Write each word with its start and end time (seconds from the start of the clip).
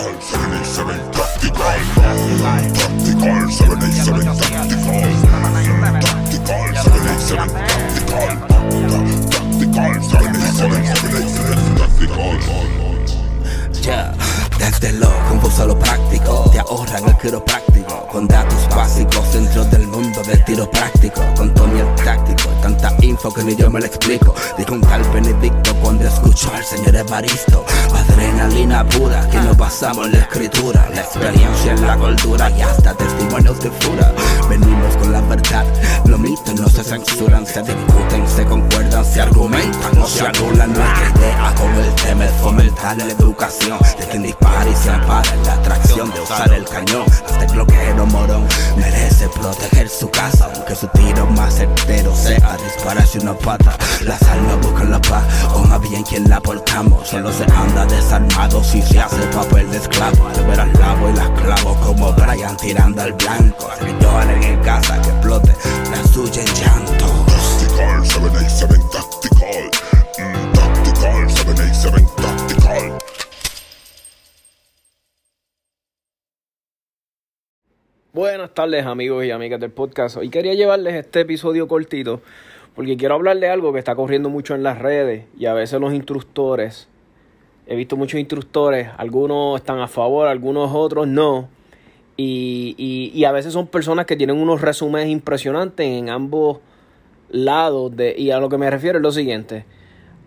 Tactical 0.00 0.64
787 0.64 1.12
Tactical 1.12 1.76
Tactical 2.72 3.36
787 3.50 4.24
Tactical 4.40 5.04
Tactical 6.00 6.64
787 6.72 7.52
Tactical 7.60 8.32
Tactical 9.28 9.92
787 10.00 10.80
Tactical 11.76 12.32
Tactical 12.40 12.80
Yeah. 13.82 14.19
Ya, 14.70 14.78
desde 14.78 14.92
lo 14.98 15.08
confuso 15.28 15.62
a 15.62 15.66
lo 15.66 15.78
práctico, 15.78 16.48
te 16.52 16.58
ahorran 16.60 17.04
el 17.08 17.16
quiropráctico, 17.16 18.06
con 18.08 18.28
datos 18.28 18.68
básicos 18.74 19.32
dentro 19.32 19.64
del 19.64 19.86
mundo 19.88 20.22
del 20.22 20.44
tiro 20.44 20.70
práctico, 20.70 21.22
con 21.36 21.52
Tony 21.54 21.80
el 21.80 21.94
táctico, 22.04 22.48
tanta 22.62 22.92
info 23.00 23.32
que 23.32 23.42
ni 23.44 23.56
yo 23.56 23.70
me 23.70 23.80
lo 23.80 23.86
explico, 23.86 24.34
dijo 24.58 24.74
un 24.74 24.80
tal 24.82 25.02
Benedicto 25.12 25.74
cuando 25.82 26.06
escuchó 26.06 26.52
al 26.54 26.64
señor 26.64 26.96
Evaristo, 26.96 27.64
adrenalina 27.94 28.86
pura, 28.88 29.28
que 29.30 29.38
nos 29.38 29.56
basamos 29.56 30.06
en 30.06 30.12
la 30.12 30.18
escritura, 30.18 30.88
la 30.94 31.00
experiencia 31.00 31.72
en 31.72 31.86
la 31.86 31.96
cultura 31.96 32.50
y 32.50 32.60
hasta 32.60 32.94
testimonios 32.94 33.60
de 33.60 33.70
fura, 33.70 34.12
venimos 34.48 34.96
con 34.96 35.12
la 35.12 35.20
verdad, 35.22 35.64
los 36.06 36.18
mitos 36.18 36.60
no 36.60 36.68
se 36.68 36.82
censuran, 36.84 37.46
se 37.46 37.62
discuten, 37.62 38.28
se 38.28 38.44
concuerdan, 38.44 39.04
se 39.04 39.20
argumentan, 39.20 39.94
no 39.94 40.06
se 40.06 40.26
anulan. 40.26 40.72
Nuestra 40.72 41.12
idea 41.16 41.54
con 41.56 41.74
el 41.74 41.94
tema 41.94 42.24
es 42.24 42.32
fomentar 42.32 42.96
la 42.96 43.04
educación. 43.04 43.78
De 43.98 44.06
quien 44.06 44.22
dispara 44.24 44.59
y 44.68 44.74
se 44.74 44.90
ampara 44.90 45.32
en 45.32 45.44
la 45.44 45.54
atracción 45.54 46.10
de 46.12 46.20
usar 46.20 46.52
el 46.52 46.64
cañón. 46.64 47.04
Hasta 47.10 47.44
el 47.44 47.52
bloqueo 47.52 48.06
morón 48.06 48.46
merece 48.76 49.28
proteger 49.28 49.88
su 49.88 50.10
casa, 50.10 50.50
aunque 50.54 50.74
su 50.74 50.86
tiro 50.88 51.26
más 51.26 51.54
certero 51.54 52.14
sea 52.14 52.56
dispararse 52.64 53.18
una 53.18 53.34
pata. 53.34 53.76
Las 54.02 54.22
almas 54.22 54.60
buscan 54.60 54.90
la 54.90 55.00
paz, 55.00 55.24
o 55.54 55.60
más 55.60 55.80
bien 55.80 56.02
quien 56.02 56.28
la 56.28 56.40
portamos. 56.40 57.08
Solo 57.08 57.32
se 57.32 57.44
anda 57.44 57.86
desarmado 57.86 58.62
si 58.62 58.82
se 58.82 59.00
hace 59.00 59.22
papel 59.34 59.70
de 59.70 59.78
esclavo. 59.78 60.28
Al 60.28 60.46
ver 60.46 60.60
al 60.60 60.72
lavo 60.74 61.10
y 61.10 61.12
las 61.14 61.30
clavo 61.30 61.74
como 61.80 62.12
Brian 62.12 62.56
tirando 62.56 63.02
al 63.02 63.12
blanco. 63.12 63.70
Lloren 64.00 64.42
en 64.42 64.58
casa 64.60 65.00
que 65.02 65.08
explote 65.10 65.54
la 65.90 66.12
suya 66.12 66.42
en 66.42 66.54
llanto. 66.54 67.06
Tactical, 67.26 68.06
787 68.06 68.80
Tactical. 68.92 69.70
Mm, 70.18 70.52
tactical, 70.52 71.30
787 71.30 72.06
Tactical. 72.16 73.09
Buenas 78.12 78.52
tardes 78.54 78.86
amigos 78.86 79.24
y 79.24 79.30
amigas 79.30 79.60
del 79.60 79.70
podcast. 79.70 80.16
Hoy 80.16 80.30
quería 80.30 80.54
llevarles 80.54 80.94
este 80.94 81.20
episodio 81.20 81.68
cortito 81.68 82.20
porque 82.74 82.96
quiero 82.96 83.14
hablar 83.14 83.38
de 83.38 83.48
algo 83.48 83.72
que 83.72 83.78
está 83.78 83.94
corriendo 83.94 84.28
mucho 84.28 84.56
en 84.56 84.64
las 84.64 84.78
redes 84.80 85.26
y 85.38 85.46
a 85.46 85.54
veces 85.54 85.80
los 85.80 85.94
instructores, 85.94 86.88
he 87.68 87.76
visto 87.76 87.96
muchos 87.96 88.18
instructores, 88.18 88.88
algunos 88.96 89.60
están 89.60 89.78
a 89.78 89.86
favor, 89.86 90.26
algunos 90.26 90.72
otros 90.74 91.06
no. 91.06 91.50
Y, 92.16 92.74
y, 92.76 93.16
y 93.16 93.24
a 93.26 93.30
veces 93.30 93.52
son 93.52 93.68
personas 93.68 94.06
que 94.06 94.16
tienen 94.16 94.38
unos 94.38 94.60
resúmenes 94.60 95.08
impresionantes 95.08 95.86
en 95.86 96.10
ambos 96.10 96.58
lados. 97.28 97.96
De, 97.96 98.16
y 98.18 98.32
a 98.32 98.40
lo 98.40 98.48
que 98.48 98.58
me 98.58 98.68
refiero 98.68 98.98
es 98.98 99.02
lo 99.02 99.12
siguiente. 99.12 99.66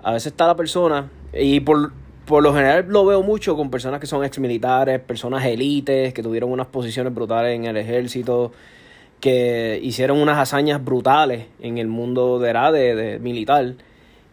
A 0.01 0.13
veces 0.13 0.27
está 0.27 0.47
la 0.47 0.55
persona, 0.55 1.09
y 1.33 1.59
por, 1.59 1.91
por 2.25 2.41
lo 2.43 2.53
general 2.53 2.85
lo 2.87 3.05
veo 3.05 3.21
mucho 3.21 3.55
con 3.55 3.69
personas 3.69 3.99
que 3.99 4.07
son 4.07 4.23
ex 4.23 4.39
militares, 4.39 4.99
personas 4.99 5.45
élites, 5.45 6.13
que 6.13 6.23
tuvieron 6.23 6.51
unas 6.51 6.67
posiciones 6.67 7.13
brutales 7.13 7.55
en 7.55 7.65
el 7.65 7.77
ejército, 7.77 8.51
que 9.19 9.79
hicieron 9.81 10.17
unas 10.19 10.37
hazañas 10.37 10.83
brutales 10.83 11.47
en 11.61 11.77
el 11.77 11.87
mundo 11.87 12.39
de, 12.39 12.53
de, 12.53 12.95
de 12.95 13.19
militar. 13.19 13.73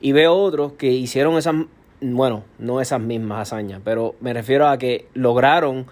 Y 0.01 0.13
veo 0.13 0.35
otros 0.35 0.73
que 0.73 0.89
hicieron 0.89 1.37
esas, 1.37 1.55
bueno, 2.01 2.45
no 2.59 2.81
esas 2.81 3.01
mismas 3.01 3.53
hazañas, 3.53 3.81
pero 3.85 4.15
me 4.21 4.33
refiero 4.33 4.69
a 4.69 4.79
que 4.79 5.07
lograron 5.15 5.87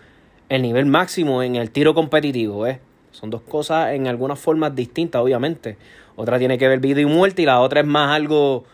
el 0.49 0.63
nivel 0.63 0.87
máximo 0.87 1.43
en 1.43 1.57
el 1.57 1.71
tiro 1.71 1.95
competitivo, 1.95 2.67
¿eh? 2.67 2.81
Son 3.11 3.31
dos 3.31 3.43
cosas 3.43 3.93
en 3.95 4.07
algunas 4.07 4.39
formas 4.39 4.75
distintas, 4.75 5.21
obviamente. 5.21 5.77
Otra 6.17 6.39
tiene 6.39 6.59
que 6.59 6.69
ver 6.69 6.79
vida 6.79 7.01
y 7.01 7.05
muerte 7.05 7.43
y 7.43 7.47
la 7.47 7.61
otra 7.61 7.81
es 7.81 7.87
más 7.87 8.15
algo 8.15 8.65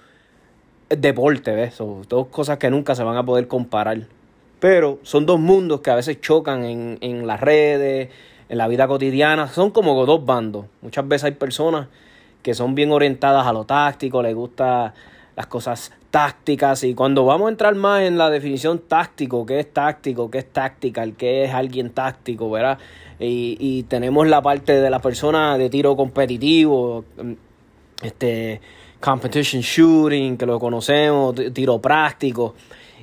deporte, 1.00 1.52
¿ves? 1.52 1.74
Son 1.74 2.02
dos 2.08 2.28
cosas 2.28 2.58
que 2.58 2.70
nunca 2.70 2.94
se 2.94 3.02
van 3.02 3.16
a 3.16 3.24
poder 3.24 3.48
comparar. 3.48 3.98
Pero 4.60 4.98
son 5.02 5.26
dos 5.26 5.38
mundos 5.38 5.80
que 5.80 5.90
a 5.90 5.94
veces 5.94 6.20
chocan 6.20 6.64
en, 6.64 6.98
en 7.00 7.26
las 7.26 7.40
redes, 7.40 8.08
en 8.48 8.58
la 8.58 8.68
vida 8.68 8.86
cotidiana. 8.86 9.48
Son 9.48 9.70
como 9.70 10.06
dos 10.06 10.24
bandos. 10.24 10.66
Muchas 10.82 11.06
veces 11.06 11.24
hay 11.24 11.32
personas 11.32 11.88
que 12.42 12.54
son 12.54 12.74
bien 12.74 12.92
orientadas 12.92 13.46
a 13.46 13.52
lo 13.52 13.64
táctico, 13.64 14.22
les 14.22 14.34
gusta 14.34 14.94
las 15.36 15.46
cosas 15.46 15.92
tácticas 16.10 16.84
y 16.84 16.94
cuando 16.94 17.24
vamos 17.24 17.46
a 17.46 17.50
entrar 17.50 17.74
más 17.74 18.02
en 18.02 18.18
la 18.18 18.30
definición 18.30 18.78
táctico, 18.78 19.44
qué 19.46 19.58
es 19.60 19.72
táctico, 19.72 20.30
qué 20.30 20.38
es 20.38 20.52
tactical, 20.52 21.14
qué 21.16 21.44
es 21.44 21.52
alguien 21.52 21.90
táctico, 21.90 22.50
¿verdad? 22.50 22.78
Y, 23.18 23.56
y 23.58 23.82
tenemos 23.84 24.26
la 24.28 24.42
parte 24.42 24.80
de 24.80 24.90
la 24.90 25.00
persona 25.00 25.58
de 25.58 25.70
tiro 25.70 25.96
competitivo, 25.96 27.04
este 28.02 28.60
competition 29.04 29.60
shooting, 29.60 30.38
que 30.38 30.46
lo 30.46 30.58
conocemos, 30.58 31.34
tiro 31.52 31.78
práctico. 31.78 32.54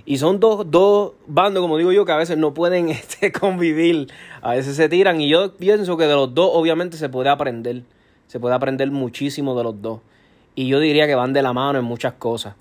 Y 0.03 0.17
son 0.17 0.39
dos, 0.39 0.69
dos 0.69 1.11
bandos, 1.27 1.61
como 1.61 1.77
digo 1.77 1.91
yo, 1.91 2.05
que 2.05 2.11
a 2.11 2.17
veces 2.17 2.39
no 2.39 2.55
pueden 2.55 2.89
este, 2.89 3.31
convivir. 3.31 4.11
A 4.41 4.55
veces 4.55 4.75
se 4.75 4.89
tiran. 4.89 5.21
Y 5.21 5.29
yo 5.29 5.55
pienso 5.55 5.97
que 5.97 6.05
de 6.05 6.15
los 6.15 6.33
dos, 6.33 6.49
obviamente, 6.53 6.97
se 6.97 7.07
puede 7.07 7.29
aprender. 7.29 7.83
Se 8.25 8.39
puede 8.39 8.55
aprender 8.55 8.89
muchísimo 8.89 9.55
de 9.55 9.63
los 9.63 9.79
dos. 9.79 9.99
Y 10.55 10.67
yo 10.67 10.79
diría 10.79 11.05
que 11.05 11.13
van 11.13 11.33
de 11.33 11.43
la 11.43 11.53
mano 11.53 11.77
en 11.77 11.85
muchas 11.85 12.13
cosas. 12.13 12.55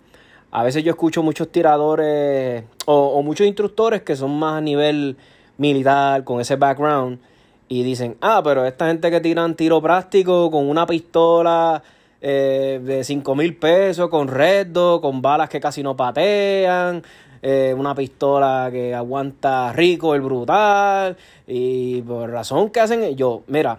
A 0.50 0.62
veces 0.62 0.84
yo 0.84 0.90
escucho 0.90 1.22
muchos 1.22 1.50
tiradores 1.50 2.64
o, 2.84 2.94
o 2.94 3.22
muchos 3.22 3.46
instructores 3.46 4.02
que 4.02 4.16
son 4.16 4.38
más 4.38 4.58
a 4.58 4.60
nivel 4.60 5.16
militar, 5.56 6.24
con 6.24 6.40
ese 6.40 6.56
background. 6.56 7.20
Y 7.68 7.84
dicen, 7.84 8.16
ah, 8.20 8.42
pero 8.44 8.66
esta 8.66 8.88
gente 8.88 9.10
que 9.10 9.20
tiran 9.20 9.54
tiro 9.54 9.80
práctico 9.80 10.50
con 10.50 10.68
una 10.68 10.86
pistola 10.86 11.82
eh, 12.20 12.80
de 12.82 13.04
5 13.04 13.34
mil 13.34 13.56
pesos, 13.56 14.08
con 14.08 14.28
reddo, 14.28 15.00
con 15.00 15.22
balas 15.22 15.48
que 15.48 15.60
casi 15.60 15.82
no 15.82 15.96
patean, 15.96 17.02
eh, 17.42 17.74
una 17.76 17.94
pistola 17.94 18.68
que 18.70 18.94
aguanta 18.94 19.72
rico, 19.72 20.14
el 20.14 20.20
brutal, 20.20 21.16
y 21.46 22.02
por 22.02 22.30
razón 22.30 22.70
que 22.70 22.80
hacen, 22.80 23.16
yo, 23.16 23.42
mira, 23.46 23.78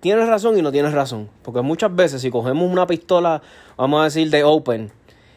tienes 0.00 0.28
razón 0.28 0.58
y 0.58 0.62
no 0.62 0.72
tienes 0.72 0.92
razón, 0.92 1.28
porque 1.42 1.60
muchas 1.60 1.94
veces 1.94 2.22
si 2.22 2.30
cogemos 2.30 2.70
una 2.70 2.86
pistola, 2.86 3.40
vamos 3.76 4.00
a 4.00 4.04
decir 4.04 4.28
de 4.30 4.42
open, 4.42 4.90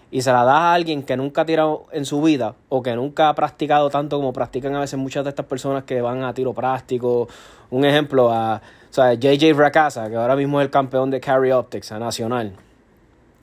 y 0.09 0.21
se 0.21 0.31
la 0.31 0.43
das 0.43 0.55
a 0.55 0.73
alguien 0.73 1.03
que 1.03 1.17
nunca 1.17 1.41
ha 1.41 1.45
tirado 1.45 1.85
en 1.91 2.05
su 2.05 2.21
vida 2.21 2.55
o 2.69 2.81
que 2.81 2.95
nunca 2.95 3.29
ha 3.29 3.35
practicado 3.35 3.89
tanto 3.89 4.17
como 4.17 4.31
practican 4.33 4.73
a 4.75 4.79
veces 4.79 4.97
muchas 4.97 5.23
de 5.23 5.29
estas 5.31 5.45
personas 5.45 5.83
que 5.83 6.01
van 6.01 6.23
a 6.23 6.33
tiro 6.33 6.53
práctico. 6.53 7.27
Un 7.69 7.83
ejemplo, 7.83 8.31
a 8.31 8.61
o 8.89 8.93
sea, 8.93 9.13
JJ 9.13 9.53
Fracasa, 9.55 10.09
que 10.09 10.15
ahora 10.15 10.35
mismo 10.35 10.59
es 10.59 10.65
el 10.65 10.71
campeón 10.71 11.09
de 11.11 11.19
Carry 11.19 11.51
Optics 11.51 11.91
a 11.91 11.99
Nacional. 11.99 12.53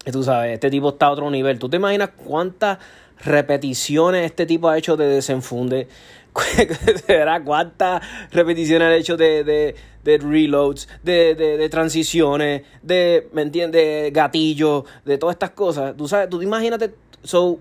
Y 0.07 0.11
tú 0.11 0.23
sabes, 0.23 0.53
este 0.53 0.71
tipo 0.71 0.91
está 0.91 1.07
a 1.07 1.11
otro 1.13 1.31
nivel. 1.31 1.59
¿Tú 1.59 1.69
te 1.69 1.77
imaginas 1.77 2.11
cuántas 2.11 2.79
repeticiones 3.25 4.27
este 4.27 4.47
tipo 4.47 4.69
ha 4.69 4.77
hecho 4.77 4.97
de 4.97 5.07
desenfunde? 5.07 5.89
¿Cuántas 7.45 8.03
repeticiones 8.33 8.89
ha 8.89 8.95
hecho 8.97 9.17
de, 9.17 9.45
de, 9.45 9.77
de 10.03 10.19
reloads, 10.19 10.89
de, 11.03 11.35
de, 11.35 11.57
de, 11.57 11.69
transiciones, 11.69 12.63
de, 12.83 13.29
¿me 13.33 13.43
entiendes? 13.43 14.13
Gatillos, 14.13 14.85
de 15.05 15.17
todas 15.17 15.35
estas 15.35 15.51
cosas. 15.51 15.97
Tú 15.97 16.09
sabes, 16.09 16.29
tú 16.29 16.43
imagínate, 16.43 16.95
so, 17.23 17.59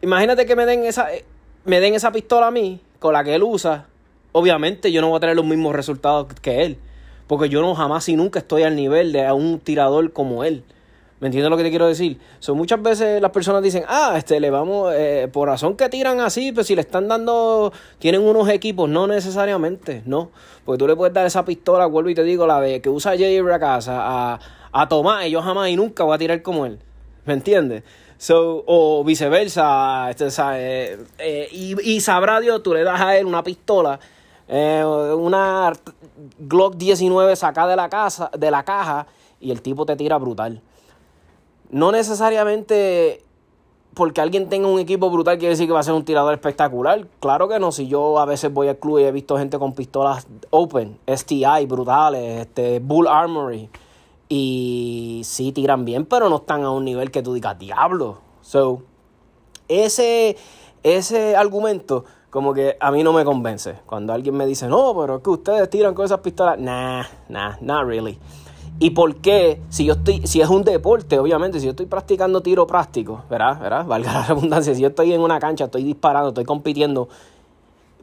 imagínate 0.00 0.46
que 0.46 0.56
me 0.56 0.64
den 0.64 0.84
esa, 0.84 1.08
me 1.64 1.80
den 1.80 1.94
esa 1.94 2.12
pistola 2.12 2.46
a 2.46 2.50
mí, 2.50 2.80
con 2.98 3.12
la 3.12 3.24
que 3.24 3.34
él 3.34 3.42
usa. 3.42 3.86
Obviamente 4.32 4.92
yo 4.92 5.00
no 5.00 5.08
voy 5.08 5.16
a 5.16 5.20
tener 5.20 5.36
los 5.36 5.44
mismos 5.44 5.74
resultados 5.74 6.28
que 6.40 6.62
él. 6.62 6.78
Porque 7.28 7.48
yo 7.48 7.60
no 7.60 7.74
jamás 7.76 8.08
y 8.08 8.16
nunca 8.16 8.40
estoy 8.40 8.64
al 8.64 8.74
nivel 8.74 9.12
de 9.12 9.30
un 9.30 9.60
tirador 9.60 10.12
como 10.12 10.42
él. 10.42 10.64
¿Me 11.20 11.26
entiendes 11.26 11.50
lo 11.50 11.56
que 11.56 11.64
te 11.64 11.70
quiero 11.70 11.88
decir? 11.88 12.18
So, 12.38 12.54
muchas 12.54 12.80
veces 12.80 13.20
las 13.20 13.32
personas 13.32 13.60
dicen, 13.62 13.84
ah, 13.88 14.14
este, 14.16 14.38
le 14.38 14.50
vamos, 14.50 14.92
eh, 14.94 15.28
por 15.32 15.48
razón 15.48 15.76
que 15.76 15.88
tiran 15.88 16.20
así, 16.20 16.52
pues 16.52 16.68
si 16.68 16.76
le 16.76 16.82
están 16.82 17.08
dando, 17.08 17.72
tienen 17.98 18.22
unos 18.22 18.48
equipos, 18.48 18.88
no 18.88 19.08
necesariamente, 19.08 20.02
no. 20.06 20.30
Porque 20.64 20.78
tú 20.78 20.86
le 20.86 20.94
puedes 20.94 21.12
dar 21.12 21.26
esa 21.26 21.44
pistola, 21.44 21.86
vuelvo 21.86 22.10
y 22.10 22.14
te 22.14 22.22
digo, 22.22 22.46
la 22.46 22.60
de 22.60 22.80
que 22.80 22.88
usa 22.88 23.16
Jay 23.18 23.40
Racasa 23.40 23.96
a, 23.98 24.38
a 24.70 24.88
Tomás, 24.88 25.26
y 25.26 25.30
yo 25.30 25.42
jamás 25.42 25.70
y 25.70 25.76
nunca 25.76 26.04
voy 26.04 26.14
a 26.14 26.18
tirar 26.18 26.40
como 26.42 26.66
él. 26.66 26.78
¿Me 27.24 27.34
entiendes? 27.34 27.82
So, 28.16 28.62
o 28.66 29.02
viceversa, 29.02 30.10
este, 30.10 30.28
eh, 30.54 30.98
eh, 31.18 31.48
y, 31.50 31.94
y, 31.94 32.00
sabrá 32.00 32.40
Dios, 32.40 32.62
tú 32.62 32.74
le 32.74 32.84
das 32.84 33.00
a 33.00 33.16
él 33.16 33.26
una 33.26 33.42
pistola, 33.42 33.98
eh, 34.48 34.82
una 35.16 35.72
Glock 36.38 36.76
19 36.76 37.36
sacada 37.36 37.68
de 37.68 37.76
la 37.76 37.88
casa, 37.88 38.30
de 38.36 38.50
la 38.50 38.64
caja, 38.64 39.06
y 39.40 39.50
el 39.50 39.62
tipo 39.62 39.86
te 39.86 39.94
tira 39.96 40.18
brutal. 40.18 40.62
No 41.70 41.92
necesariamente 41.92 43.22
porque 43.98 44.20
alguien 44.20 44.48
tenga 44.48 44.68
un 44.68 44.78
equipo 44.78 45.10
brutal 45.10 45.38
quiere 45.38 45.50
decir 45.50 45.66
que 45.66 45.72
va 45.72 45.80
a 45.80 45.82
ser 45.82 45.92
un 45.92 46.04
tirador 46.04 46.32
espectacular. 46.32 47.06
Claro 47.18 47.48
que 47.48 47.58
no, 47.58 47.72
si 47.72 47.88
yo 47.88 48.20
a 48.20 48.24
veces 48.26 48.52
voy 48.52 48.68
al 48.68 48.78
club 48.78 49.00
y 49.00 49.02
he 49.02 49.12
visto 49.12 49.36
gente 49.36 49.58
con 49.58 49.72
pistolas 49.72 50.26
open, 50.50 50.98
STI, 51.06 51.66
brutales, 51.66 52.42
este, 52.42 52.78
Bull 52.78 53.08
Armory. 53.08 53.68
Y 54.28 55.22
sí 55.24 55.50
tiran 55.52 55.84
bien, 55.84 56.06
pero 56.06 56.28
no 56.28 56.36
están 56.36 56.62
a 56.62 56.70
un 56.70 56.84
nivel 56.84 57.10
que 57.10 57.22
tú 57.22 57.34
digas, 57.34 57.58
diablo. 57.58 58.20
So, 58.40 58.82
ese, 59.66 60.36
ese 60.84 61.34
argumento 61.34 62.04
como 62.30 62.52
que 62.52 62.76
a 62.78 62.90
mí 62.90 63.02
no 63.02 63.12
me 63.12 63.24
convence. 63.24 63.76
Cuando 63.86 64.12
alguien 64.12 64.36
me 64.36 64.46
dice, 64.46 64.68
no, 64.68 64.94
pero 64.98 65.16
es 65.16 65.22
que 65.22 65.30
ustedes 65.30 65.70
tiran 65.70 65.94
con 65.94 66.04
esas 66.04 66.20
pistolas. 66.20 66.58
Nah, 66.58 67.04
nah, 67.28 67.56
not 67.60 67.86
really. 67.86 68.18
¿Y 68.80 68.90
por 68.90 69.16
qué? 69.16 69.60
Si 69.70 69.84
yo 69.84 69.94
estoy, 69.94 70.26
si 70.26 70.40
es 70.40 70.48
un 70.48 70.62
deporte, 70.62 71.18
obviamente, 71.18 71.58
si 71.58 71.66
yo 71.66 71.70
estoy 71.70 71.86
practicando 71.86 72.42
tiro 72.42 72.66
práctico, 72.66 73.22
¿verdad? 73.28 73.58
¿verdad? 73.60 73.86
Valga 73.88 74.12
la 74.12 74.22
redundancia, 74.22 74.74
si 74.74 74.82
yo 74.82 74.88
estoy 74.88 75.12
en 75.12 75.20
una 75.20 75.40
cancha, 75.40 75.64
estoy 75.64 75.82
disparando, 75.82 76.28
estoy 76.28 76.44
compitiendo, 76.44 77.08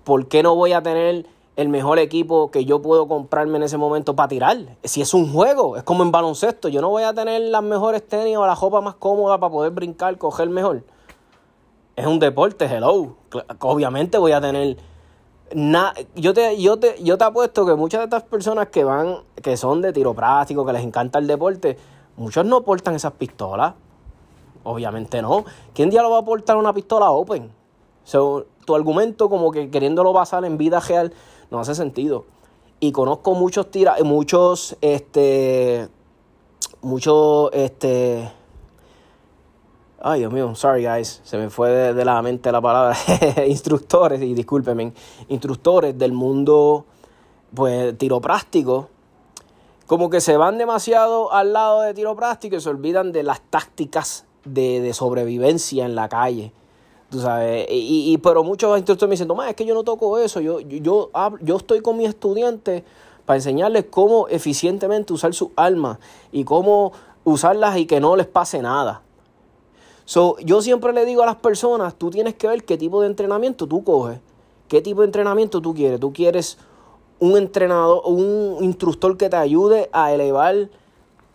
¿por 0.03 0.27
qué 0.27 0.43
no 0.43 0.55
voy 0.55 0.73
a 0.73 0.81
tener 0.81 1.27
el 1.55 1.69
mejor 1.69 1.99
equipo 1.99 2.51
que 2.51 2.65
yo 2.65 2.81
puedo 2.81 3.07
comprarme 3.07 3.55
en 3.57 3.63
ese 3.63 3.77
momento 3.77 4.17
para 4.17 4.27
tirar? 4.27 4.57
Si 4.83 5.01
es 5.01 5.13
un 5.13 5.31
juego, 5.31 5.77
es 5.77 5.83
como 5.83 6.03
en 6.03 6.11
baloncesto, 6.11 6.67
yo 6.67 6.81
no 6.81 6.89
voy 6.89 7.03
a 7.03 7.13
tener 7.13 7.41
las 7.41 7.63
mejores 7.63 8.05
tenis 8.05 8.35
o 8.35 8.45
la 8.45 8.55
ropa 8.55 8.81
más 8.81 8.95
cómoda 8.95 9.39
para 9.39 9.51
poder 9.51 9.71
brincar, 9.71 10.17
coger 10.17 10.49
mejor. 10.49 10.83
Es 11.95 12.05
un 12.05 12.19
deporte, 12.19 12.65
hello. 12.65 13.15
Obviamente 13.59 14.17
voy 14.17 14.33
a 14.33 14.41
tener 14.41 14.77
yo 16.15 16.33
te, 16.33 16.59
yo 16.61 16.79
te, 16.79 17.01
yo 17.03 17.17
te 17.17 17.23
apuesto 17.23 17.65
que 17.65 17.75
muchas 17.75 17.99
de 17.99 18.05
estas 18.05 18.23
personas 18.23 18.69
que 18.69 18.83
van, 18.83 19.19
que 19.41 19.57
son 19.57 19.81
de 19.81 19.93
tiro 19.93 20.13
práctico, 20.13 20.65
que 20.65 20.73
les 20.73 20.83
encanta 20.83 21.19
el 21.19 21.27
deporte, 21.27 21.77
muchos 22.17 22.45
no 22.45 22.61
portan 22.61 22.95
esas 22.95 23.13
pistolas. 23.13 23.73
Obviamente 24.63 25.21
no. 25.21 25.45
¿Quién 25.73 25.89
día 25.89 26.01
lo 26.01 26.09
va 26.09 26.19
a 26.19 26.25
portar 26.25 26.57
una 26.57 26.73
pistola 26.73 27.11
open? 27.11 27.51
tu 28.65 28.75
argumento 28.75 29.29
como 29.29 29.51
que 29.51 29.71
queriéndolo 29.71 30.13
basar 30.13 30.45
en 30.45 30.57
vida 30.57 30.79
real 30.79 31.11
no 31.49 31.59
hace 31.59 31.73
sentido. 31.75 32.25
Y 32.79 32.91
conozco 32.91 33.33
muchos 33.33 33.71
tira, 33.71 33.95
muchos, 34.03 34.75
este, 34.81 35.87
muchos, 36.81 37.49
este, 37.53 38.31
Ay, 40.07 40.19
Dios 40.19 40.31
mío, 40.31 40.53
sorry 40.53 40.85
guys, 40.85 41.19
se 41.23 41.35
me 41.35 41.49
fue 41.49 41.71
de, 41.91 42.05
la 42.05 42.21
mente 42.21 42.51
la 42.51 42.61
palabra. 42.61 42.95
Instructores, 43.47 44.21
y 44.21 44.35
discúlpenme, 44.35 44.93
instructores 45.29 45.97
del 45.97 46.11
mundo, 46.11 46.85
pues, 47.55 47.97
tiro 47.97 48.21
práctico, 48.21 48.89
como 49.87 50.11
que 50.11 50.21
se 50.21 50.37
van 50.37 50.59
demasiado 50.59 51.33
al 51.33 51.53
lado 51.53 51.81
de 51.81 51.95
tiro 51.95 52.15
práctico 52.15 52.55
y 52.55 52.61
se 52.61 52.69
olvidan 52.69 53.11
de 53.11 53.23
las 53.23 53.41
tácticas 53.49 54.25
de, 54.43 54.93
sobrevivencia 54.93 55.85
en 55.85 55.95
la 55.95 56.07
calle. 56.07 56.51
Tú 57.09 57.21
sabes, 57.21 57.65
y, 57.67 58.15
pero 58.19 58.43
muchos 58.43 58.77
instructores 58.77 59.09
me 59.09 59.13
dicen, 59.13 59.27
Tomás, 59.27 59.49
es 59.49 59.55
que 59.55 59.65
yo 59.65 59.73
no 59.73 59.83
toco 59.83 60.19
eso, 60.19 60.39
yo, 60.39 60.59
yo, 60.59 61.09
yo, 61.41 61.57
estoy 61.57 61.81
con 61.81 61.97
mis 61.97 62.09
estudiantes 62.09 62.83
para 63.25 63.37
enseñarles 63.37 63.85
cómo 63.89 64.27
eficientemente 64.27 65.13
usar 65.13 65.33
sus 65.33 65.49
armas 65.55 65.97
y 66.31 66.43
cómo 66.43 66.91
usarlas 67.23 67.75
y 67.77 67.87
que 67.87 67.99
no 67.99 68.15
les 68.15 68.27
pase 68.27 68.61
nada. 68.61 69.01
So, 70.05 70.37
yo 70.39 70.61
siempre 70.61 70.93
le 70.93 71.03
digo 71.03 71.23
a 71.23 71.25
las 71.25 71.37
personas, 71.37 71.95
tú 71.95 72.11
tienes 72.11 72.35
que 72.35 72.47
ver 72.47 72.63
qué 72.63 72.77
tipo 72.77 73.01
de 73.01 73.07
entrenamiento 73.07 73.67
tú 73.67 73.83
coges, 73.83 74.19
qué 74.67 74.81
tipo 74.81 75.01
de 75.01 75.07
entrenamiento 75.07 75.61
tú 75.61 75.73
quieres. 75.73 75.99
Tú 75.99 76.13
quieres 76.13 76.57
un 77.19 77.37
entrenador, 77.37 78.01
un 78.05 78.57
instructor 78.61 79.17
que 79.17 79.29
te 79.29 79.35
ayude 79.35 79.89
a 79.91 80.13
elevar 80.13 80.69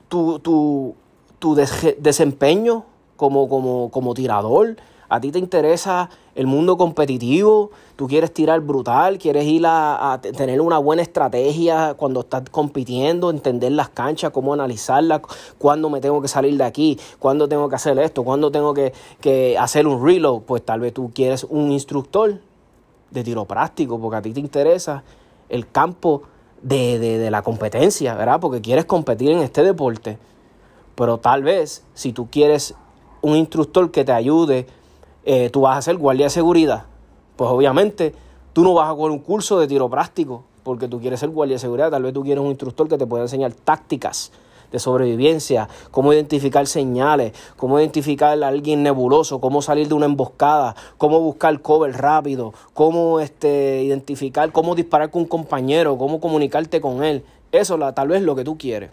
tu, 0.09 0.39
tu, 0.39 0.95
tu 1.39 1.55
desempeño 1.55 2.85
como, 3.17 3.49
como, 3.49 3.91
como 3.91 4.15
tirador, 4.15 4.77
a 5.11 5.21
ti 5.21 5.33
te 5.33 5.41
interesa 5.41 6.09
el 6.37 6.47
mundo 6.47 6.79
competitivo, 6.79 7.73
tú 7.97 8.07
quieres 8.07 8.33
tirar 8.33 8.61
brutal, 8.61 9.19
quieres 9.19 9.45
ir 9.45 9.65
a, 9.67 10.21
tener 10.23 10.61
una 10.61 10.79
buena 10.79 11.03
estrategia 11.03 11.95
cuando 11.95 12.21
estás 12.21 12.45
compitiendo, 12.49 13.29
entender 13.31 13.73
las 13.73 13.89
canchas, 13.89 14.31
cómo 14.31 14.55
analizarlas, 14.55 15.23
cuándo 15.59 15.91
me 15.91 16.01
tengo 16.01 16.23
que 16.23 16.29
salir 16.29 16.57
de 16.57 16.63
aquí, 16.63 16.99
cuándo 17.19 17.49
tengo 17.49 17.69
que 17.69 17.75
hacer 17.75 17.99
esto, 17.99 18.23
cuándo 18.23 18.53
tengo 18.53 18.73
que, 18.73 19.57
hacer 19.59 19.89
un 19.89 20.03
reload, 20.03 20.43
pues 20.43 20.65
tal 20.65 20.79
vez 20.79 20.95
tú 20.95 21.11
quieres 21.13 21.45
un 21.51 21.73
instructor 21.73 22.39
de 23.11 23.25
tiro 23.25 23.45
práctico, 23.47 23.99
porque 23.99 24.17
a 24.17 24.23
ti 24.23 24.33
te 24.33 24.41
interesa 24.41 25.03
el 25.49 25.69
campo 25.69 26.23
de, 26.63 27.01
de 27.01 27.31
la 27.33 27.43
competencia, 27.43 28.15
¿verdad? 28.15 28.39
Porque 28.39 28.61
quieres 28.61 28.85
competir 28.85 29.33
en 29.33 29.41
este 29.41 29.65
deporte. 29.65 30.19
Pero 30.95 31.19
tal 31.19 31.43
vez 31.43 31.85
si 31.95 32.13
tú 32.13 32.29
quieres 32.31 32.77
un 33.23 33.37
instructor 33.37 33.91
que 33.91 34.05
te 34.05 34.13
ayude 34.13 34.67
eh, 35.25 35.51
tú 35.51 35.63
vas 35.63 35.79
a 35.79 35.83
ser 35.83 35.97
guardia 35.97 36.27
de 36.27 36.31
seguridad. 36.31 36.85
Pues 37.37 37.51
obviamente 37.51 38.15
tú 38.53 38.63
no 38.63 38.75
vas 38.75 38.91
a 38.91 38.95
coger 38.95 39.11
un 39.13 39.19
curso 39.19 39.59
de 39.59 39.67
tiro 39.67 39.89
práctico 39.89 40.45
porque 40.63 40.89
tú 40.89 41.01
quieres 41.01 41.21
ser 41.21 41.31
guardia 41.31 41.57
de 41.57 41.61
seguridad. 41.61 41.91
Tal 41.91 42.03
vez 42.03 42.13
tú 42.13 42.23
quieres 42.23 42.43
un 42.43 42.51
instructor 42.51 42.89
que 42.89 42.99
te 42.99 43.07
pueda 43.07 43.25
enseñar 43.25 43.53
tácticas 43.53 44.33
de 44.71 44.79
sobrevivencia, 44.79 45.69
cómo 45.91 46.13
identificar 46.13 46.67
señales, 46.67 47.33
cómo 47.57 47.79
identificar 47.81 48.41
a 48.43 48.49
alguien 48.49 48.83
nebuloso, 48.83 49.41
cómo 49.41 49.63
salir 49.63 49.89
de 49.89 49.95
una 49.95 50.07
emboscada, 50.07 50.77
cómo 50.97 51.21
buscar 51.21 51.61
cover 51.61 51.97
rápido, 51.97 52.55
cómo 52.73 53.21
este, 53.21 53.83
identificar, 53.83 54.53
cómo 54.53 54.75
disparar 54.75 55.11
con 55.11 55.23
un 55.23 55.29
compañero, 55.29 55.99
cómo 55.99 56.21
comunicarte 56.21 56.81
con 56.81 57.03
él. 57.03 57.25
Eso 57.53 57.77
la, 57.77 57.95
tal 57.95 58.09
vez 58.09 58.23
lo 58.23 58.37
que 58.37 58.45
tú 58.45 58.57
quieres. 58.57 58.91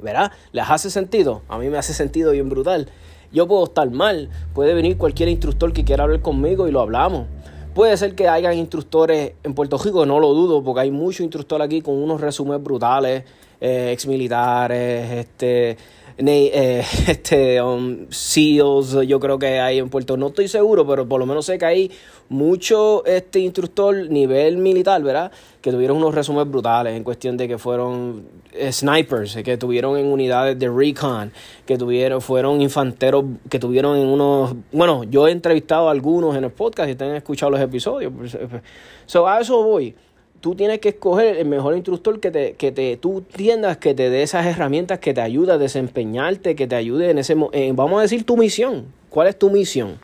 ¿Verdad? 0.00 0.32
¿Les 0.52 0.68
hace 0.68 0.90
sentido? 0.90 1.42
A 1.48 1.58
mí 1.58 1.68
me 1.68 1.78
hace 1.78 1.94
sentido 1.94 2.32
bien 2.32 2.48
brutal. 2.48 2.88
Yo 3.32 3.46
puedo 3.46 3.64
estar 3.64 3.90
mal, 3.90 4.28
puede 4.54 4.74
venir 4.74 4.98
cualquier 4.98 5.28
instructor 5.28 5.72
que 5.72 5.84
quiera 5.84 6.04
hablar 6.04 6.20
conmigo 6.20 6.68
y 6.68 6.70
lo 6.70 6.80
hablamos. 6.80 7.26
Puede 7.74 7.96
ser 7.96 8.14
que 8.14 8.28
hayan 8.28 8.58
instructores 8.58 9.32
en 9.42 9.54
Puerto 9.54 9.78
Rico, 9.78 10.04
no 10.04 10.20
lo 10.20 10.34
dudo, 10.34 10.62
porque 10.62 10.82
hay 10.82 10.90
muchos 10.90 11.20
instructores 11.20 11.64
aquí 11.64 11.80
con 11.80 11.96
unos 11.96 12.20
resúmenes 12.20 12.62
brutales, 12.62 13.24
eh, 13.60 13.92
ex 13.92 14.06
militares, 14.06 15.10
este, 15.12 15.78
eh, 16.18 16.84
este, 17.08 17.62
um, 17.62 18.06
SEALs, 18.10 19.06
yo 19.06 19.20
creo 19.20 19.38
que 19.38 19.60
hay 19.60 19.78
en 19.78 19.88
Puerto 19.88 20.16
no 20.16 20.28
estoy 20.28 20.48
seguro, 20.48 20.86
pero 20.86 21.08
por 21.08 21.20
lo 21.20 21.26
menos 21.26 21.46
sé 21.46 21.58
que 21.58 21.64
hay 21.64 21.90
mucho 22.28 23.04
este 23.04 23.40
instructor 23.40 23.94
nivel 24.08 24.56
militar, 24.56 25.02
¿verdad? 25.02 25.30
Que 25.60 25.70
tuvieron 25.70 25.98
unos 25.98 26.14
resúmenes 26.14 26.50
brutales 26.50 26.96
en 26.96 27.04
cuestión 27.04 27.36
de 27.36 27.46
que 27.46 27.58
fueron 27.58 28.24
eh, 28.52 28.72
snipers, 28.72 29.36
que 29.36 29.56
tuvieron 29.56 29.98
en 29.98 30.06
unidades 30.06 30.58
de 30.58 30.68
recon, 30.68 31.32
que 31.66 31.76
tuvieron, 31.76 32.20
fueron 32.20 32.60
infanteros, 32.60 33.24
que 33.48 33.58
tuvieron 33.58 33.96
en 33.96 34.06
unos, 34.06 34.54
bueno, 34.72 35.04
yo 35.04 35.28
he 35.28 35.32
entrevistado 35.32 35.88
a 35.88 35.92
algunos 35.92 36.36
en 36.36 36.44
el 36.44 36.50
podcast 36.50 36.88
y 36.88 37.04
han 37.04 37.16
escuchado 37.16 37.50
los 37.50 37.60
episodios. 37.60 38.12
Pues, 38.16 38.34
eh, 38.34 38.46
pues, 38.48 38.62
so, 39.06 39.26
a 39.26 39.40
eso 39.40 39.62
voy 39.62 39.94
tú 40.42 40.56
tienes 40.56 40.80
que 40.80 40.88
escoger 40.90 41.36
el 41.36 41.46
mejor 41.46 41.76
instructor 41.76 42.18
que 42.18 42.32
te, 42.32 42.54
que 42.54 42.72
te, 42.72 42.96
tú 42.96 43.18
entiendas 43.18 43.76
que 43.76 43.94
te 43.94 44.10
dé 44.10 44.24
esas 44.24 44.44
herramientas 44.44 44.98
que 44.98 45.14
te 45.14 45.20
ayude 45.20 45.52
a 45.52 45.56
desempeñarte, 45.56 46.56
que 46.56 46.66
te 46.66 46.74
ayude 46.74 47.10
en 47.10 47.18
ese, 47.18 47.34
vamos 47.34 47.98
a 48.00 48.02
decir 48.02 48.26
tu 48.26 48.36
misión. 48.36 48.86
¿Cuál 49.08 49.28
es 49.28 49.38
tu 49.38 49.50
misión? 49.50 50.00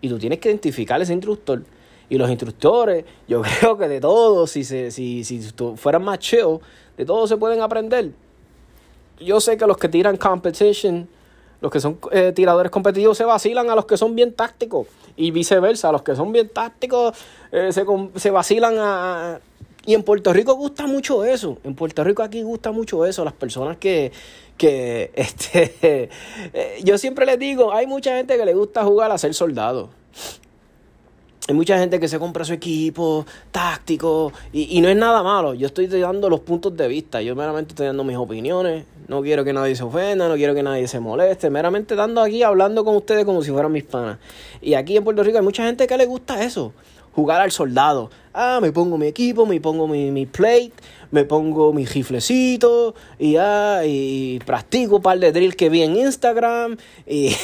Y 0.00 0.08
tú 0.08 0.16
tienes 0.16 0.38
que 0.38 0.48
identificar 0.48 1.02
ese 1.02 1.12
instructor. 1.12 1.64
Y 2.08 2.16
los 2.16 2.30
instructores, 2.30 3.04
yo 3.28 3.42
creo 3.42 3.76
que 3.76 3.88
de 3.88 4.00
todos, 4.00 4.48
si, 4.48 4.62
se, 4.62 4.92
si, 4.92 5.24
si 5.24 5.40
fueran 5.74 6.04
más 6.04 6.20
chill, 6.20 6.60
de 6.96 7.04
todos 7.04 7.28
se 7.28 7.36
pueden 7.36 7.60
aprender. 7.60 8.12
Yo 9.18 9.40
sé 9.40 9.56
que 9.56 9.66
los 9.66 9.76
que 9.76 9.88
tiran 9.88 10.16
competition, 10.16 11.08
los 11.60 11.72
que 11.72 11.80
son 11.80 11.98
eh, 12.12 12.32
tiradores 12.34 12.70
competitivos, 12.70 13.16
se 13.16 13.24
vacilan 13.24 13.70
a 13.70 13.74
los 13.74 13.86
que 13.86 13.96
son 13.96 14.14
bien 14.14 14.32
tácticos. 14.32 14.86
Y 15.16 15.30
viceversa, 15.32 15.90
los 15.90 16.02
que 16.02 16.14
son 16.14 16.32
bien 16.32 16.48
tácticos 16.48 17.16
eh, 17.50 17.72
se, 17.72 17.84
se 18.16 18.30
vacilan 18.30 18.76
a, 18.78 19.40
y 19.88 19.94
en 19.94 20.02
Puerto 20.02 20.34
Rico 20.34 20.54
gusta 20.54 20.86
mucho 20.86 21.24
eso. 21.24 21.56
En 21.64 21.74
Puerto 21.74 22.04
Rico 22.04 22.22
aquí 22.22 22.42
gusta 22.42 22.72
mucho 22.72 23.06
eso. 23.06 23.24
Las 23.24 23.32
personas 23.32 23.78
que, 23.78 24.12
que 24.58 25.10
este, 25.14 26.10
eh, 26.52 26.80
yo 26.84 26.98
siempre 26.98 27.24
les 27.24 27.38
digo, 27.38 27.72
hay 27.72 27.86
mucha 27.86 28.14
gente 28.14 28.36
que 28.36 28.44
le 28.44 28.52
gusta 28.52 28.84
jugar 28.84 29.10
a 29.10 29.16
ser 29.16 29.32
soldado. 29.32 29.88
Hay 31.48 31.54
mucha 31.54 31.78
gente 31.78 31.98
que 31.98 32.08
se 32.08 32.18
compra 32.18 32.44
su 32.44 32.52
equipo 32.52 33.24
táctico 33.50 34.34
y, 34.52 34.82
no 34.82 34.88
es 34.90 34.96
nada 34.96 35.22
malo. 35.22 35.54
Yo 35.54 35.66
estoy 35.66 35.86
dando 35.86 36.28
los 36.28 36.40
puntos 36.40 36.76
de 36.76 36.86
vista. 36.88 37.22
Yo 37.22 37.34
meramente 37.34 37.70
estoy 37.72 37.86
dando 37.86 38.04
mis 38.04 38.18
opiniones. 38.18 38.84
No 39.08 39.22
quiero 39.22 39.46
que 39.46 39.54
nadie 39.54 39.74
se 39.74 39.82
ofenda, 39.82 40.28
no 40.28 40.34
quiero 40.34 40.54
que 40.54 40.62
nadie 40.62 40.86
se 40.86 41.00
moleste. 41.00 41.48
Meramente 41.48 41.94
dando 41.94 42.20
aquí, 42.20 42.42
hablando 42.42 42.84
con 42.84 42.96
ustedes 42.96 43.24
como 43.24 43.42
si 43.42 43.50
fueran 43.50 43.72
mis 43.72 43.84
panas. 43.84 44.18
Y 44.60 44.74
aquí 44.74 44.98
en 44.98 45.04
Puerto 45.04 45.22
Rico 45.22 45.38
hay 45.38 45.44
mucha 45.44 45.64
gente 45.64 45.86
que 45.86 45.96
le 45.96 46.04
gusta 46.04 46.44
eso. 46.44 46.74
Jugar 47.14 47.40
al 47.40 47.50
soldado. 47.50 48.10
Ah, 48.40 48.60
me 48.62 48.70
pongo 48.70 48.96
mi 48.96 49.08
equipo, 49.08 49.46
me 49.46 49.60
pongo 49.60 49.88
mi, 49.88 50.12
mi 50.12 50.24
plate, 50.24 50.70
me 51.10 51.24
pongo 51.24 51.72
mi 51.72 51.84
riflecito 51.84 52.94
y, 53.18 53.34
ah, 53.34 53.82
y 53.84 54.38
practico 54.46 54.96
un 54.96 55.02
par 55.02 55.18
de 55.18 55.32
drills 55.32 55.56
que 55.56 55.68
vi 55.68 55.82
en 55.82 55.96
Instagram 55.96 56.76
y, 57.04 57.34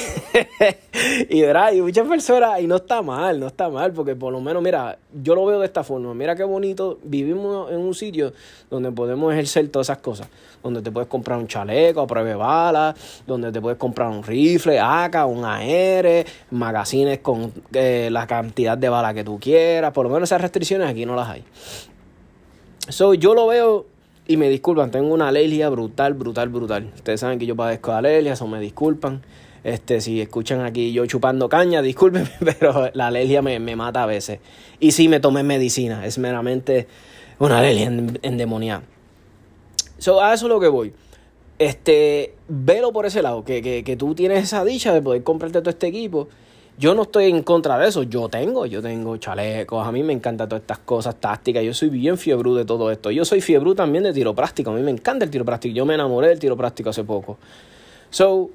y, 1.30 1.42
y 1.42 1.82
muchas 1.82 2.06
personas, 2.06 2.60
y 2.60 2.68
no 2.68 2.76
está 2.76 3.02
mal, 3.02 3.40
no 3.40 3.48
está 3.48 3.68
mal, 3.68 3.92
porque 3.92 4.14
por 4.14 4.32
lo 4.32 4.40
menos, 4.40 4.62
mira, 4.62 4.96
yo 5.20 5.34
lo 5.34 5.44
veo 5.46 5.58
de 5.58 5.66
esta 5.66 5.82
forma, 5.82 6.14
mira 6.14 6.36
qué 6.36 6.44
bonito, 6.44 7.00
vivimos 7.02 7.72
en 7.72 7.78
un 7.78 7.94
sitio 7.94 8.32
donde 8.70 8.92
podemos 8.92 9.32
ejercer 9.32 9.68
todas 9.70 9.86
esas 9.86 9.98
cosas, 9.98 10.28
donde 10.62 10.80
te 10.80 10.92
puedes 10.92 11.08
comprar 11.08 11.40
un 11.40 11.48
chaleco 11.48 12.02
a 12.02 12.06
prueba 12.06 12.28
de 12.28 12.36
balas, 12.36 13.22
donde 13.26 13.50
te 13.50 13.60
puedes 13.60 13.78
comprar 13.78 14.10
un 14.10 14.22
rifle, 14.22 14.78
AK, 14.78 15.26
un 15.26 15.44
AR, 15.44 16.24
magazines 16.52 17.18
con 17.18 17.52
eh, 17.72 18.10
la 18.12 18.28
cantidad 18.28 18.78
de 18.78 18.88
balas 18.88 19.12
que 19.12 19.24
tú 19.24 19.40
quieras, 19.40 19.92
por 19.92 20.06
lo 20.06 20.12
menos 20.12 20.28
esas 20.28 20.40
restricciones 20.40 20.83
aquí 20.86 21.06
no 21.06 21.14
las 21.14 21.28
hay. 21.28 21.44
So, 22.88 23.14
yo 23.14 23.34
lo 23.34 23.46
veo 23.46 23.86
y 24.26 24.36
me 24.36 24.48
disculpan, 24.48 24.90
tengo 24.90 25.12
una 25.12 25.28
alergia 25.28 25.68
brutal, 25.68 26.14
brutal, 26.14 26.48
brutal. 26.48 26.90
Ustedes 26.94 27.20
saben 27.20 27.38
que 27.38 27.46
yo 27.46 27.56
padezco 27.56 27.90
de 27.92 27.98
alergias 27.98 28.40
o 28.42 28.46
me 28.46 28.60
disculpan. 28.60 29.22
Este, 29.64 30.02
si 30.02 30.20
escuchan 30.20 30.60
aquí 30.60 30.92
yo 30.92 31.06
chupando 31.06 31.48
caña, 31.48 31.80
discúlpenme, 31.82 32.30
pero 32.40 32.90
la 32.92 33.06
alergia 33.06 33.42
me, 33.42 33.58
mata 33.76 34.02
a 34.02 34.06
veces. 34.06 34.40
Y 34.80 34.92
sí 34.92 35.08
me 35.08 35.20
tomé 35.20 35.42
medicina, 35.42 36.06
es 36.06 36.18
meramente 36.18 36.86
una 37.38 37.58
alergia 37.58 37.86
endemoniada. 38.22 38.82
So, 39.98 40.22
a 40.22 40.34
eso 40.34 40.46
es 40.46 40.50
lo 40.50 40.60
que 40.60 40.68
voy. 40.68 40.92
Este, 41.58 42.34
velo 42.48 42.92
por 42.92 43.06
ese 43.06 43.22
lado, 43.22 43.44
que, 43.44 43.62
que, 43.62 43.84
que 43.84 43.96
tú 43.96 44.14
tienes 44.14 44.42
esa 44.42 44.64
dicha 44.64 44.92
de 44.92 45.00
poder 45.00 45.22
comprarte 45.22 45.60
todo 45.60 45.70
este 45.70 45.86
equipo 45.86 46.28
yo 46.76 46.94
no 46.94 47.02
estoy 47.02 47.26
en 47.26 47.42
contra 47.42 47.78
de 47.78 47.88
eso, 47.88 48.02
yo 48.02 48.28
tengo, 48.28 48.66
yo 48.66 48.82
tengo 48.82 49.16
chalecos, 49.16 49.86
a 49.86 49.92
mí 49.92 50.02
me 50.02 50.12
encantan 50.12 50.48
todas 50.48 50.62
estas 50.62 50.78
cosas 50.80 51.14
tácticas, 51.20 51.62
yo 51.62 51.72
soy 51.72 51.88
bien 51.88 52.18
fiebre 52.18 52.50
de 52.50 52.64
todo 52.64 52.90
esto. 52.90 53.10
Yo 53.10 53.24
soy 53.24 53.40
fiebre 53.40 53.74
también 53.74 54.04
de 54.04 54.12
tiro 54.12 54.34
práctico, 54.34 54.70
a 54.70 54.74
mí 54.74 54.82
me 54.82 54.90
encanta 54.90 55.24
el 55.24 55.30
tiro 55.30 55.44
práctico, 55.44 55.74
yo 55.74 55.86
me 55.86 55.94
enamoré 55.94 56.28
del 56.28 56.38
tiro 56.38 56.56
práctico 56.56 56.90
hace 56.90 57.04
poco. 57.04 57.38
So, 58.10 58.50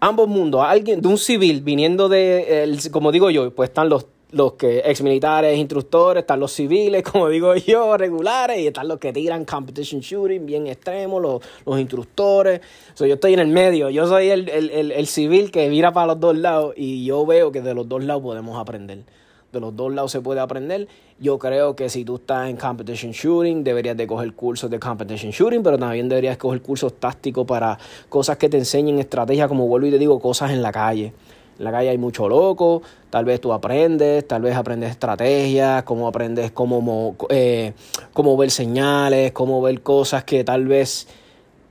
ambos 0.00 0.26
mundos, 0.26 0.62
alguien 0.64 1.00
de 1.00 1.08
un 1.08 1.18
civil 1.18 1.60
viniendo 1.62 2.08
de, 2.08 2.76
como 2.90 3.12
digo 3.12 3.30
yo, 3.30 3.54
pues 3.54 3.70
están 3.70 3.88
los 3.88 4.06
los 4.32 4.54
que 4.54 4.82
ex 4.84 5.02
militares, 5.02 5.56
instructores, 5.58 6.22
están 6.22 6.40
los 6.40 6.52
civiles, 6.52 7.02
como 7.10 7.28
digo 7.28 7.54
yo, 7.54 7.96
regulares, 7.96 8.58
y 8.58 8.66
están 8.66 8.88
los 8.88 8.98
que 8.98 9.12
tiran 9.12 9.44
competition 9.44 10.00
shooting, 10.00 10.44
bien 10.44 10.66
extremos, 10.66 11.22
los, 11.22 11.42
los 11.64 11.78
instructores. 11.78 12.60
So, 12.94 13.06
yo 13.06 13.14
estoy 13.14 13.34
en 13.34 13.40
el 13.40 13.48
medio, 13.48 13.90
yo 13.90 14.06
soy 14.06 14.30
el, 14.30 14.48
el, 14.48 14.90
el, 14.90 15.06
civil 15.06 15.50
que 15.50 15.68
mira 15.68 15.92
para 15.92 16.08
los 16.08 16.20
dos 16.20 16.36
lados 16.36 16.74
y 16.76 17.04
yo 17.04 17.24
veo 17.26 17.52
que 17.52 17.60
de 17.60 17.74
los 17.74 17.88
dos 17.88 18.02
lados 18.02 18.22
podemos 18.22 18.58
aprender. 18.58 19.04
De 19.52 19.60
los 19.60 19.76
dos 19.76 19.92
lados 19.92 20.10
se 20.10 20.22
puede 20.22 20.40
aprender. 20.40 20.88
Yo 21.18 21.38
creo 21.38 21.76
que 21.76 21.90
si 21.90 22.06
tú 22.06 22.16
estás 22.16 22.48
en 22.48 22.56
competition 22.56 23.12
shooting, 23.12 23.62
deberías 23.62 23.98
de 23.98 24.06
coger 24.06 24.32
cursos 24.32 24.70
de 24.70 24.80
competition 24.80 25.30
shooting, 25.30 25.62
pero 25.62 25.76
también 25.76 26.08
deberías 26.08 26.38
coger 26.38 26.62
cursos 26.62 26.94
tácticos 26.94 27.46
para 27.46 27.78
cosas 28.08 28.38
que 28.38 28.48
te 28.48 28.56
enseñen 28.56 28.98
estrategia, 28.98 29.46
como 29.48 29.68
vuelvo 29.68 29.88
y 29.88 29.90
te 29.90 29.98
digo, 29.98 30.18
cosas 30.20 30.52
en 30.52 30.62
la 30.62 30.72
calle. 30.72 31.12
En 31.58 31.64
la 31.64 31.70
calle 31.70 31.90
hay 31.90 31.98
mucho 31.98 32.28
loco, 32.28 32.82
tal 33.10 33.24
vez 33.24 33.40
tú 33.40 33.52
aprendes, 33.52 34.26
tal 34.26 34.42
vez 34.42 34.56
aprendes 34.56 34.90
estrategias, 34.90 35.82
cómo 35.84 36.08
aprendes 36.08 36.50
cómo, 36.50 37.16
eh, 37.28 37.72
cómo 38.12 38.36
ver 38.36 38.50
señales, 38.50 39.32
cómo 39.32 39.60
ver 39.62 39.82
cosas 39.82 40.24
que 40.24 40.44
tal 40.44 40.66
vez 40.66 41.06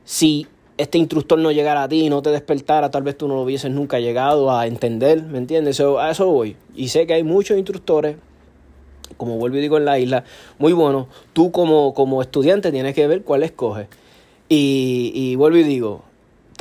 si 0.03 0.47
este 0.77 0.97
instructor 0.97 1.37
no 1.37 1.51
llegara 1.51 1.83
a 1.83 1.87
ti 1.87 2.09
no 2.09 2.21
te 2.21 2.31
despertara, 2.31 2.89
tal 2.89 3.03
vez 3.03 3.17
tú 3.17 3.27
no 3.27 3.35
lo 3.35 3.41
hubieses 3.41 3.71
nunca 3.71 3.99
llegado 3.99 4.51
a 4.51 4.65
entender, 4.65 5.21
¿me 5.23 5.37
entiendes? 5.37 5.79
a 5.79 6.09
eso 6.09 6.27
voy. 6.27 6.55
Y 6.75 6.87
sé 6.87 7.05
que 7.05 7.13
hay 7.13 7.23
muchos 7.23 7.57
instructores, 7.57 8.17
como 9.17 9.37
vuelvo 9.37 9.57
y 9.57 9.61
digo 9.61 9.77
en 9.77 9.85
la 9.85 9.99
isla, 9.99 10.23
muy 10.57 10.73
buenos. 10.73 11.07
Tú 11.33 11.51
como, 11.51 11.93
como 11.93 12.21
estudiante 12.21 12.71
tienes 12.71 12.95
que 12.95 13.07
ver 13.07 13.23
cuál 13.23 13.43
escoges. 13.43 13.87
Y, 14.49 15.11
y 15.13 15.35
vuelvo 15.35 15.57
y 15.57 15.63
digo, 15.63 16.03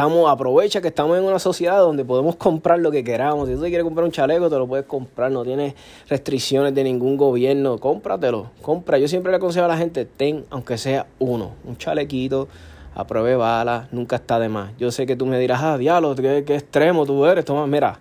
estamos, 0.01 0.31
aprovecha 0.31 0.81
que 0.81 0.89
estamos 0.89 1.19
en 1.19 1.25
una 1.25 1.39
sociedad 1.39 1.79
donde 1.79 2.07
podemos 2.07 2.35
comprar 2.37 2.79
lo 2.79 2.91
que 2.91 3.05
queramos. 3.05 3.51
Si 3.51 3.55
tú 3.55 3.61
quieres 3.61 3.85
comprar 3.85 4.07
un 4.07 4.11
chaleco, 4.11 4.49
te 4.49 4.57
lo 4.57 4.67
puedes 4.67 4.87
comprar, 4.87 5.31
no 5.31 5.45
tienes 5.45 5.75
restricciones 6.09 6.75
de 6.75 6.85
ningún 6.85 7.19
gobierno, 7.19 7.77
cómpratelo, 7.79 8.51
compra. 8.63 8.97
Yo 8.97 9.09
siempre 9.09 9.31
le 9.31 9.37
aconsejo 9.37 9.67
a 9.67 9.69
la 9.69 9.77
gente, 9.77 10.07
ten, 10.07 10.47
aunque 10.49 10.79
sea 10.79 11.07
uno, 11.19 11.51
un 11.65 11.77
chalequito, 11.77 12.49
a 12.95 13.07
prueba 13.07 13.29
de 13.29 13.37
balas, 13.37 13.93
nunca 13.93 14.17
está 14.17 14.39
de 14.39 14.49
más. 14.49 14.71
Yo 14.79 14.91
sé 14.91 15.05
que 15.05 15.17
tú 15.17 15.27
me 15.27 15.39
dirás, 15.39 15.61
ah, 15.63 15.77
diablo, 15.77 16.15
qué, 16.15 16.39
extremo 16.39 17.05
tú 17.05 17.27
eres, 17.27 17.45
toma, 17.45 17.67
mira. 17.67 18.01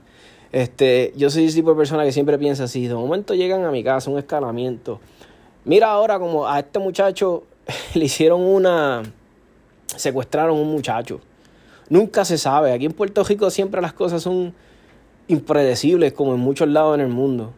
Este, 0.53 1.11
yo 1.17 1.29
soy 1.29 1.47
el 1.47 1.53
tipo 1.53 1.71
de 1.71 1.75
persona 1.75 2.05
que 2.05 2.13
siempre 2.13 2.37
piensa 2.37 2.63
así, 2.63 2.87
de 2.87 2.95
momento 2.95 3.33
llegan 3.35 3.65
a 3.65 3.71
mi 3.71 3.83
casa, 3.83 4.09
un 4.09 4.17
escalamiento. 4.17 5.01
Mira 5.65 5.91
ahora 5.91 6.17
como 6.17 6.47
a 6.47 6.59
este 6.59 6.79
muchacho 6.79 7.43
le 7.93 8.05
hicieron 8.05 8.39
una, 8.39 9.03
secuestraron 9.97 10.57
un 10.57 10.71
muchacho 10.71 11.19
Nunca 11.89 12.23
se 12.23 12.37
sabe. 12.37 12.71
Aquí 12.71 12.85
en 12.85 12.93
Puerto 12.93 13.23
Rico 13.23 13.49
siempre 13.49 13.81
las 13.81 13.93
cosas 13.93 14.21
son 14.21 14.53
impredecibles, 15.27 16.13
como 16.13 16.33
en 16.33 16.39
muchos 16.39 16.67
lados 16.67 16.95
en 16.95 17.01
el 17.01 17.09
mundo. 17.09 17.51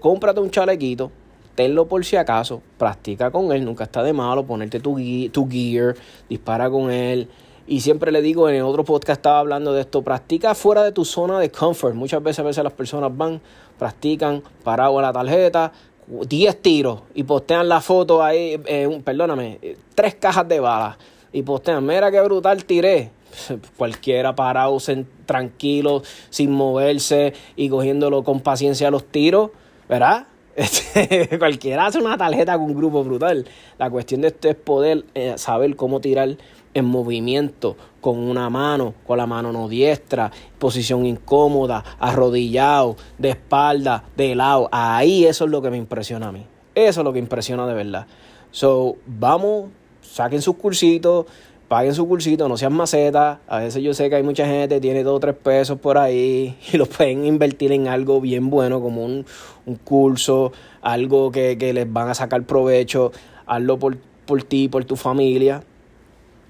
cómprate 0.00 0.40
un 0.40 0.50
chalequito, 0.50 1.10
tenlo 1.54 1.86
por 1.86 2.04
si 2.04 2.16
acaso, 2.16 2.60
practica 2.76 3.30
con 3.30 3.52
él, 3.52 3.64
nunca 3.64 3.84
está 3.84 4.02
de 4.02 4.12
malo 4.12 4.44
ponerte 4.44 4.80
tu, 4.80 4.96
gear, 4.96 5.94
dispara 6.28 6.68
con 6.70 6.90
él. 6.90 7.28
Y 7.66 7.80
siempre 7.80 8.10
le 8.10 8.20
digo, 8.20 8.48
en 8.48 8.56
el 8.56 8.62
otro 8.62 8.84
podcast 8.84 9.18
estaba 9.18 9.38
hablando 9.38 9.72
de 9.72 9.82
esto, 9.82 10.02
practica 10.02 10.56
fuera 10.56 10.82
de 10.82 10.90
tu 10.90 11.04
zona 11.04 11.38
de 11.38 11.50
comfort. 11.50 11.94
Muchas 11.94 12.20
veces 12.22 12.40
a 12.40 12.42
veces 12.42 12.64
las 12.64 12.72
personas 12.72 13.16
van, 13.16 13.40
practican, 13.78 14.42
parado 14.64 14.98
a 14.98 15.02
la 15.02 15.12
tarjeta, 15.12 15.72
10 16.08 16.62
tiros 16.62 17.02
y 17.14 17.22
postean 17.22 17.68
la 17.68 17.80
foto 17.80 18.22
ahí, 18.22 18.60
eh, 18.66 19.00
perdóname, 19.04 19.60
tres 19.94 20.16
cajas 20.16 20.48
de 20.48 20.58
balas 20.58 20.96
y 21.32 21.42
postean, 21.42 21.86
mira 21.86 22.10
qué 22.10 22.20
brutal 22.22 22.64
tiré 22.64 23.10
cualquiera 23.76 24.34
parado 24.34 24.78
tranquilo, 25.26 26.02
sin 26.30 26.50
moverse 26.50 27.32
y 27.56 27.68
cogiéndolo 27.68 28.24
con 28.24 28.40
paciencia 28.40 28.90
los 28.90 29.04
tiros, 29.04 29.50
¿verdad? 29.88 30.26
Este, 30.56 31.38
cualquiera 31.38 31.86
hace 31.86 31.98
una 31.98 32.18
tarjeta 32.18 32.58
con 32.58 32.66
un 32.66 32.74
grupo 32.74 33.02
brutal. 33.04 33.46
La 33.78 33.88
cuestión 33.88 34.20
de 34.20 34.28
esto 34.28 34.48
es 34.48 34.56
poder 34.56 35.04
eh, 35.14 35.34
saber 35.36 35.74
cómo 35.76 36.00
tirar 36.00 36.36
en 36.74 36.84
movimiento, 36.84 37.76
con 38.00 38.18
una 38.18 38.50
mano, 38.50 38.94
con 39.06 39.18
la 39.18 39.26
mano 39.26 39.52
no 39.52 39.68
diestra, 39.68 40.30
posición 40.58 41.06
incómoda, 41.06 41.84
arrodillado, 41.98 42.96
de 43.18 43.30
espalda, 43.30 44.04
de 44.16 44.34
lado. 44.34 44.68
Ahí 44.70 45.24
eso 45.24 45.44
es 45.44 45.50
lo 45.50 45.62
que 45.62 45.70
me 45.70 45.76
impresiona 45.76 46.28
a 46.28 46.32
mí. 46.32 46.44
Eso 46.74 47.00
es 47.00 47.04
lo 47.04 47.12
que 47.12 47.18
impresiona 47.18 47.66
de 47.66 47.74
verdad. 47.74 48.06
So, 48.50 48.96
vamos, 49.06 49.70
saquen 50.00 50.42
sus 50.42 50.56
cursitos, 50.56 51.26
paguen 51.70 51.94
su 51.94 52.08
cursito, 52.08 52.48
no 52.48 52.56
sean 52.56 52.72
macetas. 52.72 53.38
A 53.46 53.60
veces 53.60 53.80
yo 53.80 53.94
sé 53.94 54.10
que 54.10 54.16
hay 54.16 54.24
mucha 54.24 54.44
gente 54.44 54.74
que 54.74 54.80
tiene 54.80 55.04
dos 55.04 55.18
o 55.18 55.20
tres 55.20 55.36
pesos 55.36 55.78
por 55.78 55.98
ahí 55.98 56.56
y 56.72 56.76
los 56.76 56.88
pueden 56.88 57.24
invertir 57.24 57.70
en 57.70 57.86
algo 57.86 58.20
bien 58.20 58.50
bueno, 58.50 58.80
como 58.80 59.04
un, 59.04 59.24
curso, 59.84 60.50
algo 60.82 61.30
que, 61.30 61.56
les 61.72 61.92
van 61.92 62.08
a 62.08 62.14
sacar 62.14 62.42
provecho. 62.42 63.12
Hazlo 63.46 63.78
por, 63.78 63.98
por 64.26 64.42
ti, 64.42 64.66
por 64.66 64.84
tu 64.84 64.96
familia. 64.96 65.62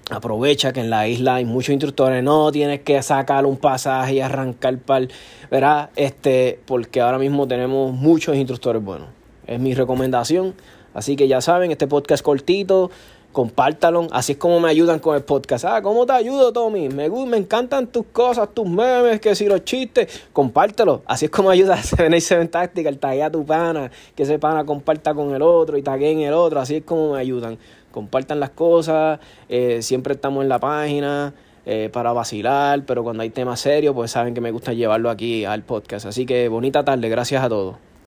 Aprovecha 0.09 0.73
que 0.73 0.79
en 0.79 0.89
la 0.89 1.07
isla 1.07 1.35
hay 1.35 1.45
muchos 1.45 1.69
instructores, 1.69 2.23
no 2.23 2.51
tienes 2.51 2.81
que 2.81 2.99
sacar 3.03 3.45
un 3.45 3.57
pasaje 3.57 4.15
y 4.15 4.21
arrancar 4.21 4.79
para 4.79 5.07
¿verdad? 5.51 5.91
Este, 5.95 6.59
porque 6.65 6.99
ahora 6.99 7.19
mismo 7.19 7.47
tenemos 7.47 7.93
muchos 7.93 8.35
instructores 8.35 8.83
buenos. 8.83 9.09
Es 9.45 9.59
mi 9.59 9.75
recomendación. 9.75 10.55
Así 10.95 11.15
que 11.15 11.27
ya 11.27 11.41
saben, 11.41 11.69
este 11.71 11.87
podcast 11.87 12.23
cortito, 12.23 12.89
compártalo. 13.31 14.07
Así 14.11 14.33
es 14.33 14.37
como 14.37 14.59
me 14.59 14.69
ayudan 14.69 14.99
con 14.99 15.15
el 15.15 15.23
podcast. 15.23 15.65
Ah, 15.65 15.81
¿cómo 15.81 16.05
te 16.05 16.13
ayudo, 16.13 16.51
Tommy? 16.51 16.89
Me, 16.89 17.09
me 17.09 17.37
encantan 17.37 17.87
tus 17.87 18.05
cosas, 18.07 18.49
tus 18.53 18.67
memes, 18.67 19.19
que 19.19 19.35
si 19.35 19.45
los 19.45 19.63
chistes, 19.63 20.27
compártelo. 20.33 21.01
Así 21.05 21.25
es 21.25 21.31
como 21.31 21.49
ayuda 21.49 21.73
a 21.75 21.83
77 21.83 22.47
Tactical, 22.47 22.97
taguea 22.97 23.27
a 23.27 23.31
tu 23.31 23.45
pana, 23.45 23.91
que 24.15 24.23
ese 24.23 24.39
pana 24.39 24.65
comparta 24.65 25.13
con 25.13 25.33
el 25.33 25.41
otro 25.41 25.77
y 25.77 25.81
tagueen 25.81 26.21
el 26.21 26.33
otro. 26.33 26.59
Así 26.59 26.77
es 26.77 26.83
como 26.83 27.13
me 27.13 27.19
ayudan. 27.19 27.57
Compartan 27.91 28.39
las 28.39 28.51
cosas, 28.51 29.19
eh, 29.49 29.81
siempre 29.81 30.13
estamos 30.13 30.43
en 30.43 30.49
la 30.49 30.59
página. 30.59 31.33
Eh, 31.63 31.91
para 31.93 32.11
vacilar, 32.11 32.85
pero 32.87 33.03
cuando 33.03 33.21
hay 33.21 33.29
temas 33.29 33.59
serios, 33.59 33.93
pues 33.93 34.09
saben 34.09 34.33
que 34.33 34.41
me 34.41 34.49
gusta 34.49 34.73
llevarlo 34.73 35.11
aquí 35.11 35.45
al 35.45 35.61
podcast. 35.61 36.07
Así 36.07 36.25
que 36.25 36.47
bonita 36.47 36.83
tarde, 36.83 37.07
gracias 37.07 37.43
a 37.43 37.49
todos. 37.49 37.90